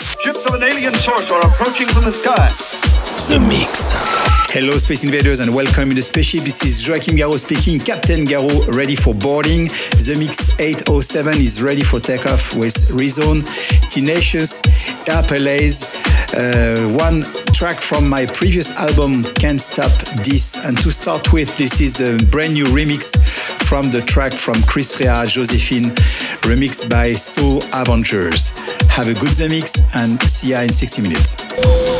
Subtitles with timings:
[0.00, 2.48] Ships of an alien source are approaching from the sky.
[3.28, 4.29] The Mix.
[4.52, 6.42] Hello, Space Invaders, and welcome in the spaceship.
[6.42, 7.78] This is Joachim Garraud speaking.
[7.78, 9.66] Captain Garraud ready for boarding.
[9.66, 13.46] The Mix 807 is ready for takeoff with Rezone,
[13.88, 14.60] Tenacious,
[15.06, 15.86] Airplays.
[16.34, 19.92] Uh, one track from my previous album, Can't Stop
[20.24, 20.66] This.
[20.66, 23.16] And to start with, this is a brand new remix
[23.68, 25.90] from the track from Chris Rea, Josephine,
[26.42, 28.48] remixed by Soul Avengers.
[28.88, 31.99] Have a good The Mix and see ya in 60 minutes.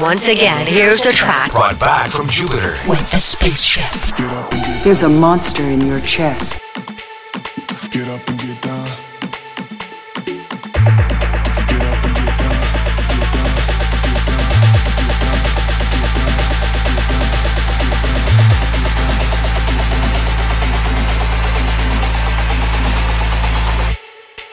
[0.00, 3.84] Once again, here's a track brought back from Jupiter with a spaceship.
[4.84, 6.60] There's a monster in your chest.
[7.90, 8.86] Get up and get down.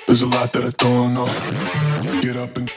[0.07, 2.21] There's a lot that I don't know.
[2.21, 2.71] Get up and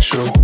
[0.00, 0.39] show.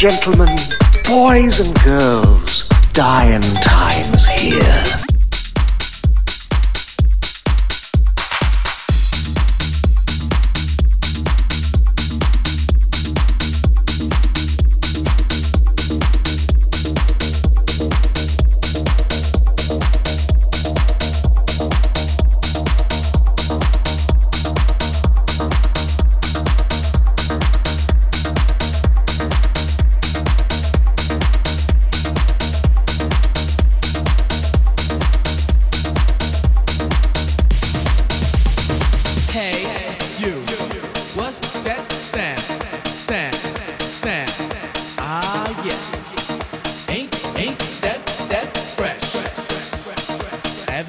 [0.00, 0.39] Gentlemen,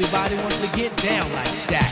[0.04, 1.91] Everybody wants to get down like that,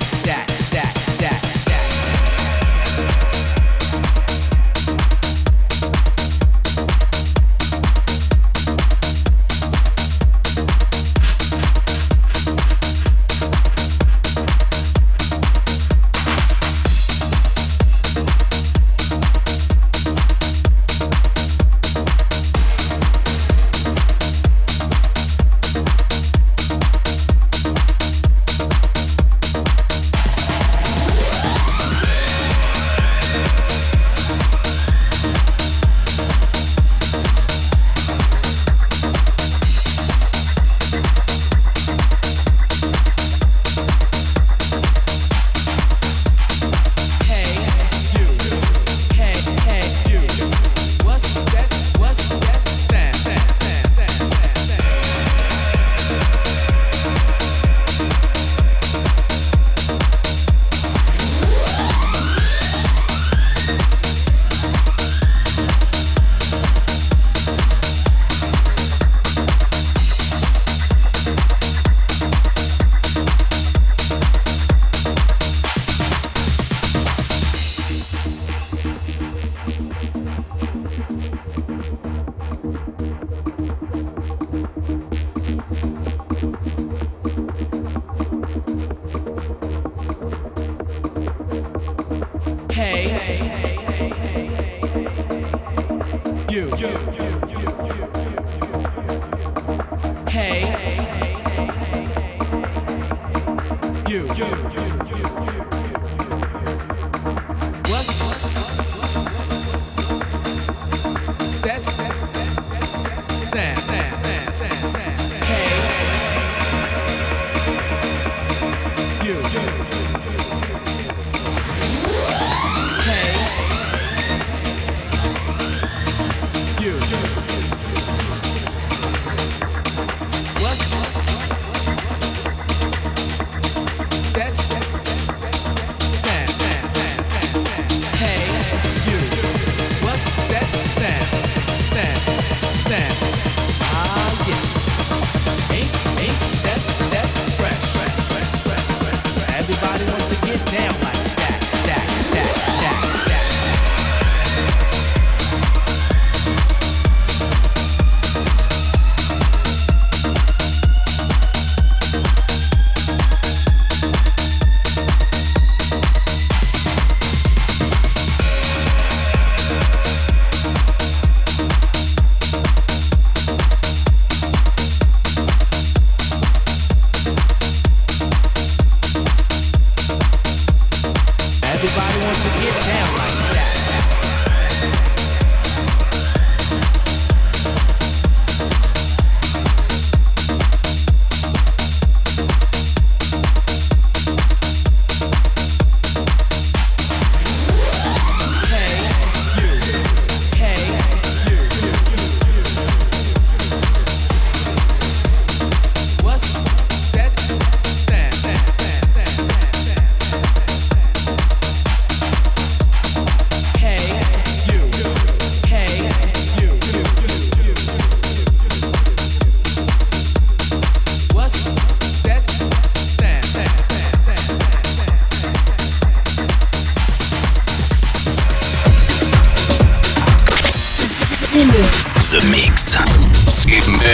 [111.62, 111.99] The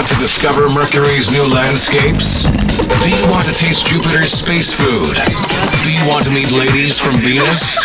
[0.00, 2.48] Want to discover Mercury's new landscapes?
[3.02, 5.14] Do you want to taste Jupiter's space food?
[5.84, 7.76] Do you want to meet ladies from Venus?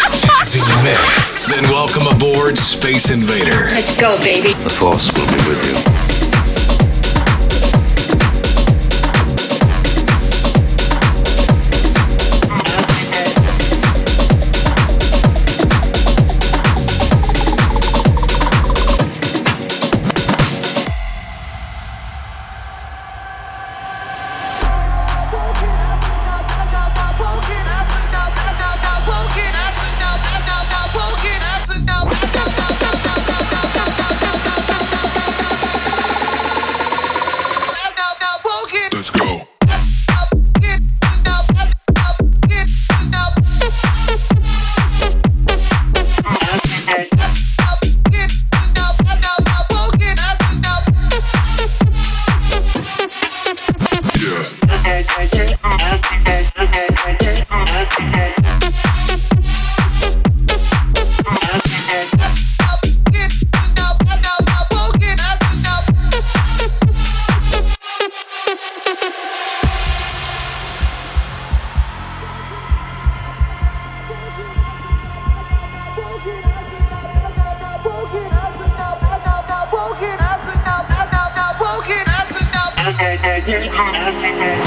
[0.42, 1.54] Z Mix.
[1.54, 3.68] Then welcome aboard Space Invader.
[3.74, 4.54] Let's go, baby.
[4.64, 6.05] The Force will be with you.
[83.46, 84.65] Thank you.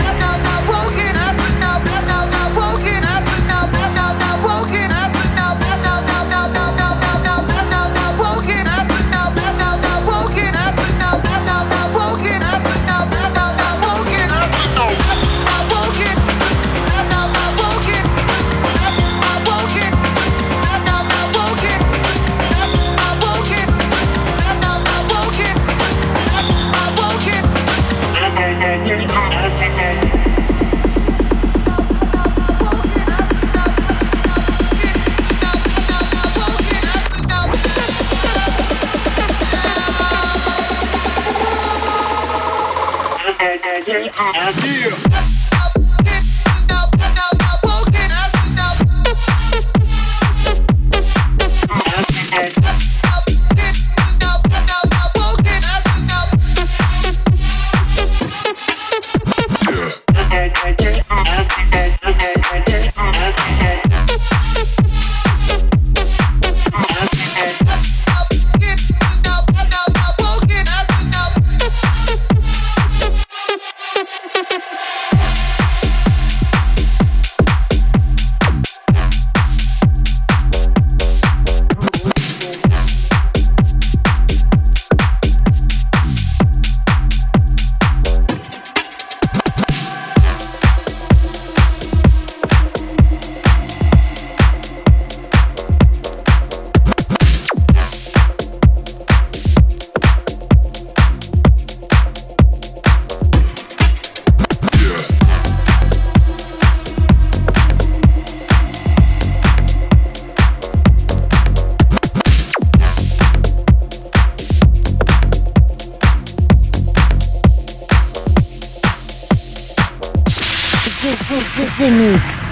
[121.79, 122.48] The Mix.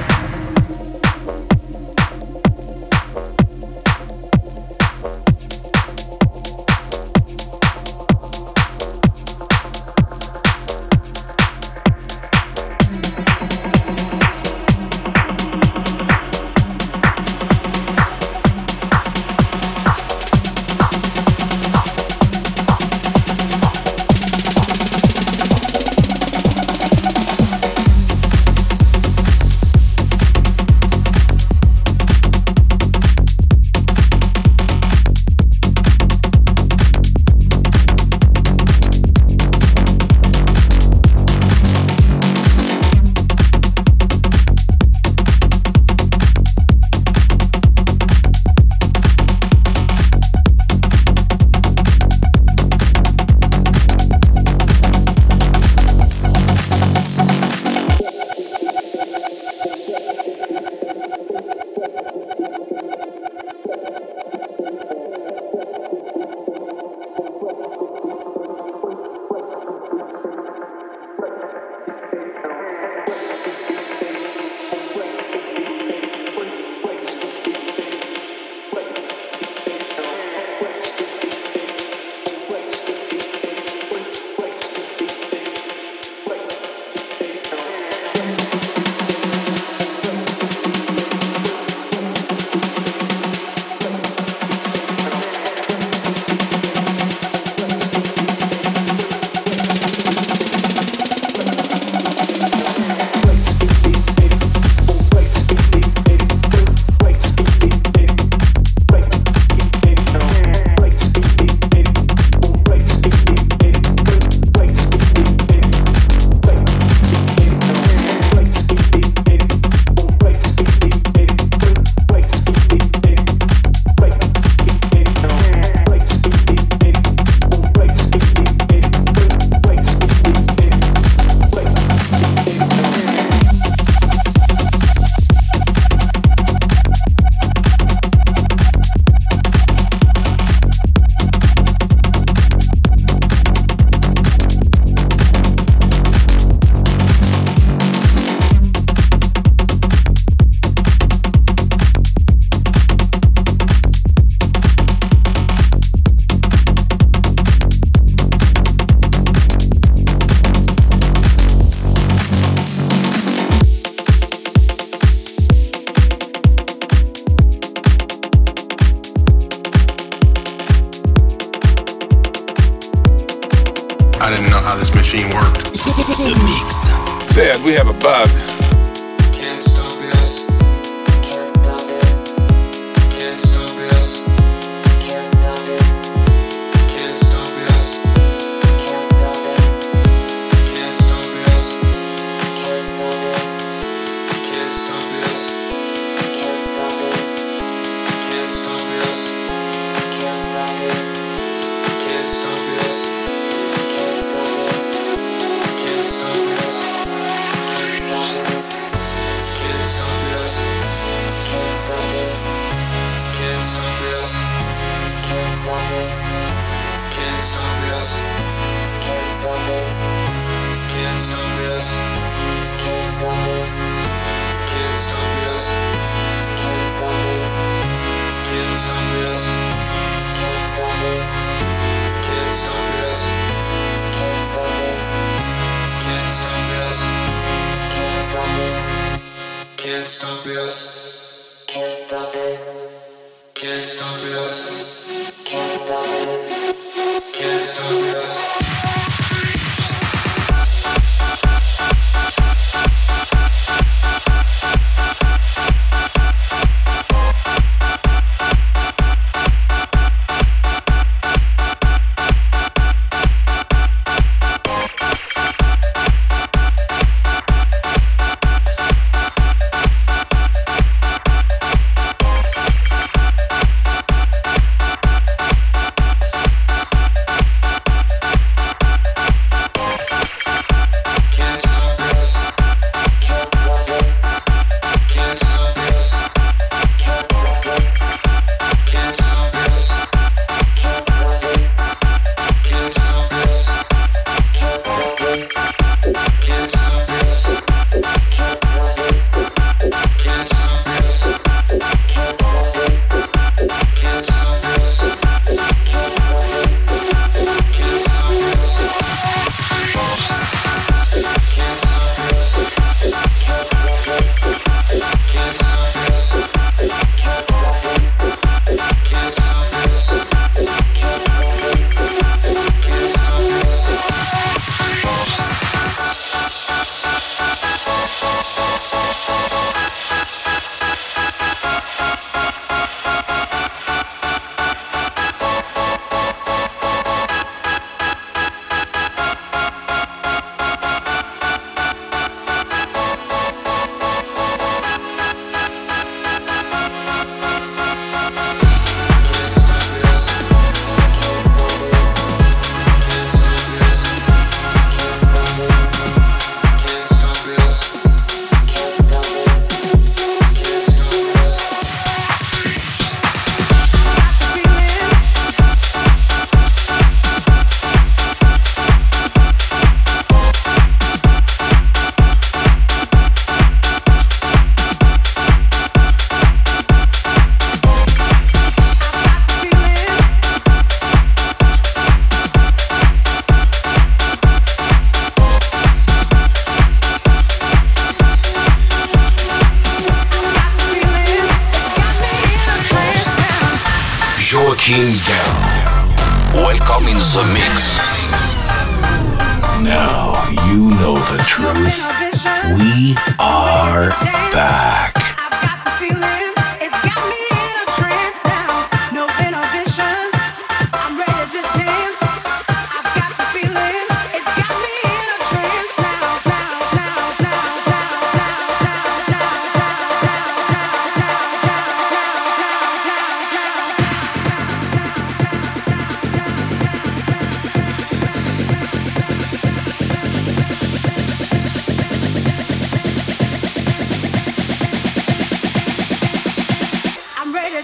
[242.09, 243.51] Can't stop this.
[243.57, 245.43] Can't stop this.
[245.45, 246.86] Can't stop this.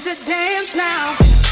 [0.02, 1.51] to dance now.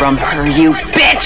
[0.00, 1.19] From her, you bitch!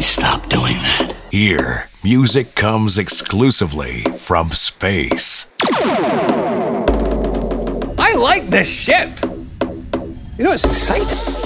[0.00, 1.12] please stop doing that.
[1.30, 5.52] Here, music comes exclusively from space.
[7.98, 9.10] I like this ship.
[10.38, 11.39] You know, it's exciting.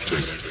[0.00, 0.41] mistake.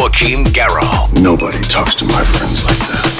[0.00, 1.20] Joachim Garraud.
[1.20, 3.19] Nobody talks to my friends like that.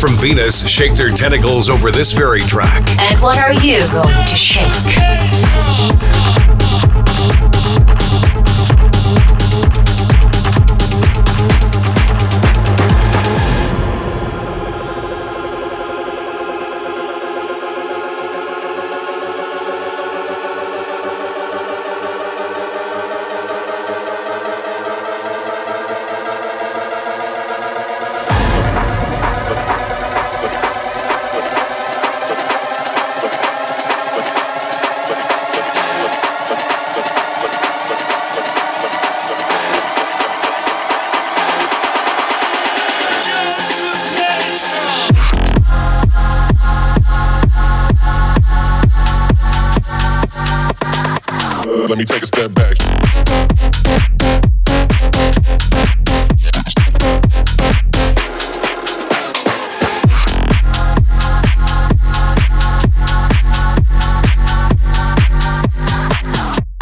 [0.00, 2.88] From Venus shake their tentacles over this very track.
[2.98, 4.66] And what are you going to shake?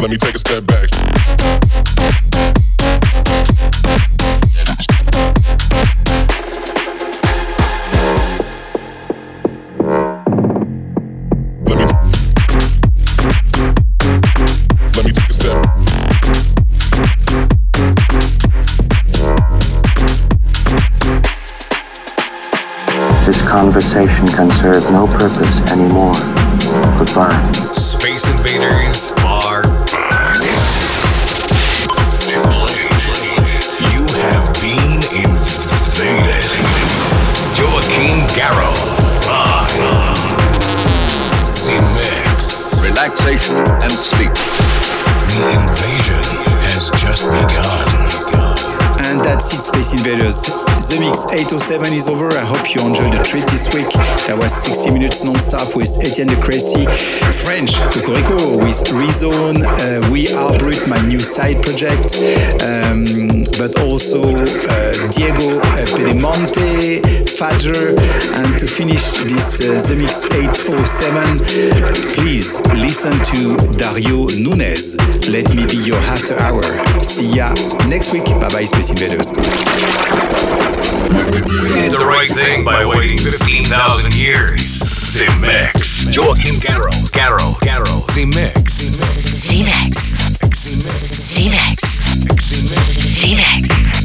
[0.09, 0.89] Let me take a step back.
[11.67, 11.85] Let me
[14.95, 15.63] let me take a step.
[23.27, 26.15] This conversation can serve no purpose anymore.
[26.97, 27.53] Goodbye.
[27.73, 29.18] Space Invaders
[43.29, 43.51] Zemixx.
[43.83, 44.33] And sleep.
[45.29, 46.23] The invasion
[46.65, 47.87] has just begun.
[49.07, 50.68] And that's it, Space Invaders.
[50.79, 52.29] The Mix 807 is over.
[52.39, 53.91] I hope you enjoyed the trip this week.
[54.31, 56.87] That was 60 minutes non-stop with Etienne de Crecy,
[57.43, 62.15] French Cocorico with Rezone, uh, We Are Brut, my new side project,
[62.63, 67.99] um, but also uh, Diego uh, Pedemonte, Fadger,
[68.39, 71.43] and to finish this uh, The Mix 807,
[72.15, 74.95] please listen to Dario Nunez.
[75.27, 76.63] Let me be your after hour.
[77.03, 77.51] See ya
[77.91, 78.31] next week.
[78.39, 79.35] Bye bye, Space Invaders.
[80.89, 84.61] Did the right thing by waiting 15,000 years.
[84.63, 86.07] Zemixx.
[86.17, 86.91] Joachim Garraud.
[87.13, 87.57] Garraud.
[87.61, 88.07] Garrow.
[88.11, 88.73] Zemixx.
[88.73, 90.17] Zemixx.
[90.55, 91.85] Zemixx.
[92.41, 92.89] Zemixx.
[93.21, 93.98] Zemixx.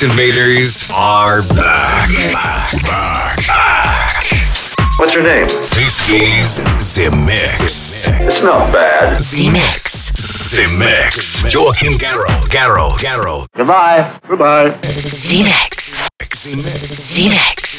[0.00, 2.08] Space Invaders are back.
[2.32, 4.24] Back, back, back.
[4.98, 5.46] What's your name?
[5.76, 6.64] This is
[6.96, 8.08] The Mix.
[8.08, 9.16] It's not bad.
[9.16, 10.12] The Mix.
[10.56, 11.42] The Mix.
[11.54, 12.48] Joachim Garraud.
[12.48, 12.98] Garraud.
[12.98, 13.46] Garraud.
[13.54, 14.18] Goodbye.
[14.26, 14.70] Goodbye.
[14.80, 16.08] Zemixx.
[16.30, 17.69] Zemixx.